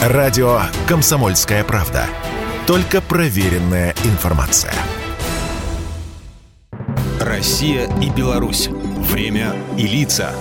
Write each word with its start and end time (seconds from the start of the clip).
Радио 0.00 0.62
«Комсомольская 0.88 1.62
правда». 1.62 2.06
Только 2.66 3.02
проверенная 3.02 3.94
информация. 4.04 4.72
Россия 7.20 7.86
и 8.00 8.08
Беларусь. 8.08 8.68
Время 8.68 9.54
и 9.76 9.86
лица. 9.86 10.32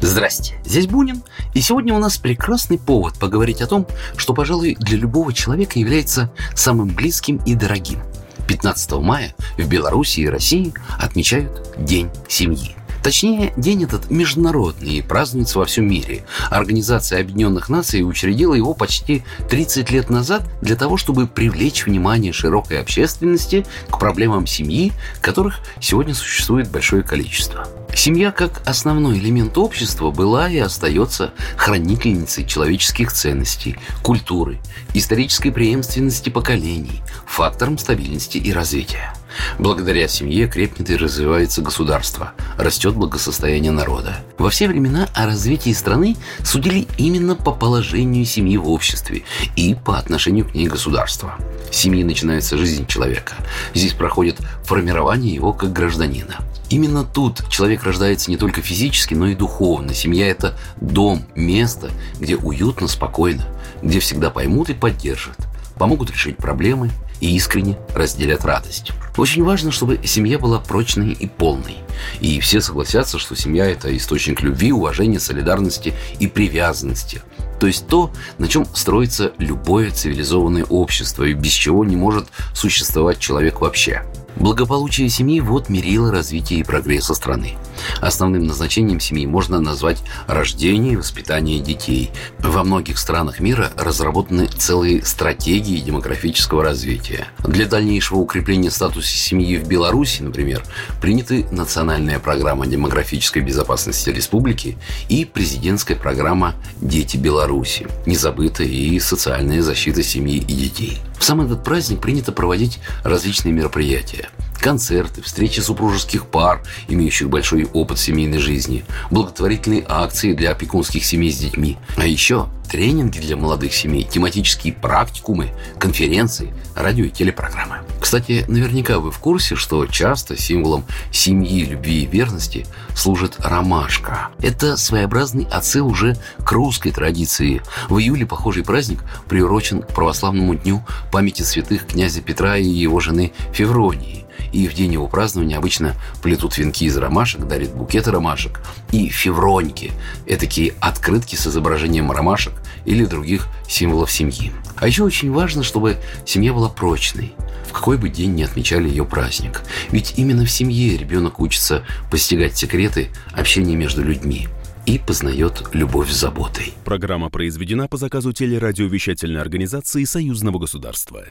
Здрасте, 0.00 0.58
здесь 0.64 0.86
Бунин, 0.86 1.22
и 1.52 1.60
сегодня 1.60 1.92
у 1.92 1.98
нас 1.98 2.16
прекрасный 2.16 2.78
повод 2.78 3.18
поговорить 3.18 3.60
о 3.60 3.66
том, 3.66 3.86
что, 4.16 4.32
пожалуй, 4.32 4.78
для 4.80 4.96
любого 4.96 5.30
человека 5.34 5.78
является 5.78 6.32
самым 6.54 6.88
близким 6.88 7.36
и 7.44 7.54
дорогим. 7.54 8.00
15 8.48 8.92
мая 8.92 9.34
в 9.58 9.68
Беларуси 9.68 10.20
и 10.20 10.26
России 10.26 10.72
отмечают 10.98 11.70
День 11.76 12.08
семьи. 12.28 12.74
Точнее, 13.06 13.52
день 13.56 13.84
этот 13.84 14.10
международный 14.10 14.94
и 14.94 15.00
празднуется 15.00 15.60
во 15.60 15.64
всем 15.64 15.88
мире. 15.88 16.24
Организация 16.50 17.20
Объединенных 17.20 17.68
Наций 17.68 18.02
учредила 18.02 18.52
его 18.52 18.74
почти 18.74 19.22
30 19.48 19.92
лет 19.92 20.10
назад 20.10 20.42
для 20.60 20.74
того, 20.74 20.96
чтобы 20.96 21.28
привлечь 21.28 21.86
внимание 21.86 22.32
широкой 22.32 22.80
общественности 22.80 23.64
к 23.90 24.00
проблемам 24.00 24.48
семьи, 24.48 24.92
которых 25.20 25.60
сегодня 25.80 26.16
существует 26.16 26.68
большое 26.68 27.04
количество. 27.04 27.68
Семья 27.94 28.32
как 28.32 28.60
основной 28.66 29.18
элемент 29.18 29.56
общества 29.56 30.10
была 30.10 30.50
и 30.50 30.58
остается 30.58 31.32
хранительницей 31.56 32.44
человеческих 32.44 33.12
ценностей, 33.12 33.78
культуры, 34.02 34.58
исторической 34.94 35.50
преемственности 35.50 36.28
поколений, 36.28 37.02
фактором 37.24 37.78
стабильности 37.78 38.38
и 38.38 38.52
развития. 38.52 39.14
Благодаря 39.58 40.08
семье 40.08 40.48
крепнет 40.48 40.90
и 40.90 40.96
развивается 40.96 41.62
государство, 41.62 42.32
растет 42.58 42.94
благосостояние 42.94 43.72
народа. 43.72 44.16
Во 44.38 44.50
все 44.50 44.68
времена 44.68 45.08
о 45.14 45.26
развитии 45.26 45.72
страны 45.72 46.16
судили 46.44 46.86
именно 46.98 47.34
по 47.34 47.52
положению 47.52 48.24
семьи 48.24 48.56
в 48.56 48.68
обществе 48.68 49.22
и 49.56 49.74
по 49.74 49.98
отношению 49.98 50.48
к 50.48 50.54
ней 50.54 50.68
государства. 50.68 51.34
С 51.70 51.76
семьи 51.76 52.04
начинается 52.04 52.56
жизнь 52.56 52.86
человека. 52.86 53.34
Здесь 53.74 53.92
проходит 53.92 54.38
формирование 54.64 55.34
его 55.34 55.52
как 55.52 55.72
гражданина. 55.72 56.36
Именно 56.68 57.04
тут 57.04 57.48
человек 57.48 57.84
рождается 57.84 58.30
не 58.30 58.36
только 58.36 58.60
физически, 58.60 59.14
но 59.14 59.28
и 59.28 59.34
духовно. 59.34 59.94
Семья– 59.94 60.26
это 60.28 60.58
дом, 60.80 61.24
место, 61.36 61.90
где 62.18 62.36
уютно, 62.36 62.88
спокойно, 62.88 63.46
где 63.82 64.00
всегда 64.00 64.30
поймут 64.30 64.68
и 64.70 64.74
поддержат, 64.74 65.36
помогут 65.78 66.10
решить 66.10 66.36
проблемы 66.36 66.90
и 67.20 67.34
искренне 67.36 67.78
разделят 67.94 68.44
радость. 68.44 68.92
Очень 69.16 69.44
важно, 69.44 69.70
чтобы 69.70 70.00
семья 70.04 70.38
была 70.38 70.58
прочной 70.58 71.12
и 71.12 71.26
полной. 71.26 71.78
И 72.20 72.38
все 72.40 72.60
согласятся, 72.60 73.18
что 73.18 73.34
семья– 73.34 73.66
это 73.70 73.94
источник 73.96 74.42
любви, 74.42 74.72
уважения, 74.72 75.18
солидарности 75.18 75.94
и 76.18 76.26
привязанности. 76.26 77.22
То 77.58 77.66
есть 77.66 77.86
то, 77.86 78.10
на 78.38 78.48
чем 78.48 78.66
строится 78.74 79.32
любое 79.38 79.90
цивилизованное 79.90 80.64
общество 80.64 81.24
и 81.24 81.32
без 81.32 81.52
чего 81.52 81.84
не 81.84 81.96
может 81.96 82.26
существовать 82.52 83.18
человек 83.18 83.60
вообще– 83.60 84.02
Благополучие 84.36 85.08
семьи– 85.08 85.40
вот 85.42 85.70
мерило 85.70 86.12
развития 86.12 86.56
и 86.56 86.62
прогресса 86.62 87.14
страны. 87.14 87.54
Основным 88.00 88.46
назначением 88.46 89.00
семьи 89.00 89.26
можно 89.26 89.60
назвать 89.60 90.02
рождение 90.26 90.94
и 90.94 90.96
воспитание 90.96 91.60
детей. 91.60 92.10
Во 92.38 92.64
многих 92.64 92.98
странах 92.98 93.40
мира 93.40 93.70
разработаны 93.76 94.46
целые 94.46 95.04
стратегии 95.04 95.80
демографического 95.80 96.62
развития. 96.62 97.28
Для 97.40 97.66
дальнейшего 97.66 98.18
укрепления 98.18 98.70
статуса 98.70 99.08
семьи 99.08 99.56
в 99.58 99.66
Беларуси, 99.66 100.22
например, 100.22 100.62
приняты 101.00 101.46
национальная 101.50 102.18
программа 102.18 102.66
демографической 102.66 103.42
безопасности 103.42 104.10
республики 104.10 104.78
и 105.08 105.24
президентская 105.24 105.96
программа 105.96 106.54
«Дети 106.80 107.16
Беларуси», 107.16 107.86
незабытая 108.06 108.66
и 108.66 108.98
социальная 109.00 109.62
защита 109.62 110.02
семьи 110.02 110.38
и 110.38 110.54
детей. 110.54 110.98
В 111.18 111.24
сам 111.24 111.40
этот 111.40 111.64
праздник 111.64 112.00
принято 112.00 112.32
проводить 112.32 112.78
различные 113.02 113.52
мероприятия. 113.52 114.28
Концерты, 114.66 115.22
встречи 115.22 115.60
супружеских 115.60 116.26
пар, 116.26 116.60
имеющих 116.88 117.30
большой 117.30 117.68
опыт 117.72 118.00
семейной 118.00 118.38
жизни, 118.38 118.84
благотворительные 119.12 119.84
акции 119.86 120.32
для 120.32 120.50
опекунских 120.50 121.04
семей 121.04 121.30
с 121.30 121.38
детьми. 121.38 121.76
А 121.96 122.04
еще 122.04 122.48
тренинги 122.66 123.18
для 123.18 123.36
молодых 123.36 123.72
семей, 123.74 124.04
тематические 124.04 124.72
практикумы, 124.72 125.50
конференции, 125.78 126.52
радио 126.74 127.04
и 127.04 127.10
телепрограммы. 127.10 127.78
Кстати, 128.00 128.44
наверняка 128.48 128.98
вы 128.98 129.10
в 129.10 129.18
курсе, 129.18 129.54
что 129.56 129.86
часто 129.86 130.36
символом 130.36 130.84
семьи, 131.10 131.64
любви 131.64 132.02
и 132.02 132.06
верности 132.06 132.66
служит 132.94 133.36
ромашка. 133.38 134.28
Это 134.40 134.76
своеобразный 134.76 135.46
отсыл 135.50 135.86
уже 135.86 136.16
к 136.44 136.52
русской 136.52 136.90
традиции. 136.90 137.62
В 137.88 137.98
июле 137.98 138.26
похожий 138.26 138.64
праздник 138.64 139.02
приурочен 139.28 139.82
к 139.82 139.88
православному 139.88 140.54
дню 140.54 140.84
памяти 141.12 141.42
святых 141.42 141.86
князя 141.86 142.20
Петра 142.20 142.56
и 142.56 142.68
его 142.68 143.00
жены 143.00 143.32
Февронии 143.52 144.26
и 144.52 144.68
в 144.68 144.74
день 144.74 144.92
его 144.92 145.06
празднования 145.06 145.58
обычно 145.58 145.94
плетут 146.22 146.56
венки 146.56 146.84
из 146.84 146.96
ромашек, 146.96 147.46
дарят 147.46 147.74
букеты 147.74 148.10
ромашек 148.10 148.60
и 148.90 149.08
февроньки– 149.08 149.92
такие 150.38 150.74
открытки 150.80 151.34
с 151.36 151.46
изображением 151.46 152.10
ромашек 152.10 152.54
или 152.84 153.04
других 153.04 153.48
символов 153.68 154.10
семьи. 154.10 154.52
А 154.76 154.86
еще 154.86 155.04
очень 155.04 155.32
важно, 155.32 155.62
чтобы 155.62 155.96
семья 156.24 156.52
была 156.52 156.68
прочной, 156.68 157.32
в 157.68 157.72
какой 157.72 157.96
бы 157.96 158.08
день 158.08 158.34
не 158.34 158.42
отмечали 158.44 158.88
ее 158.88 159.04
праздник. 159.04 159.62
Ведь 159.90 160.14
именно 160.16 160.44
в 160.44 160.50
семье 160.50 160.96
ребенок 160.96 161.40
учится 161.40 161.84
постигать 162.10 162.56
секреты 162.56 163.08
общения 163.32 163.76
между 163.76 164.02
людьми 164.02 164.48
и 164.86 164.98
познает 164.98 165.64
любовь 165.72 166.10
с 166.10 166.20
заботой. 166.20 166.74
Программа 166.84 167.28
произведена 167.28 167.88
по 167.88 167.96
заказу 167.96 168.32
телерадиовещательной 168.32 169.40
организации 169.40 170.04
Союзного 170.04 170.58
государства. 170.58 171.24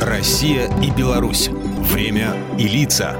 Россия 0.00 0.70
и 0.82 0.90
Беларусь. 0.90 1.48
Время 1.92 2.36
и 2.58 2.68
лица. 2.68 3.16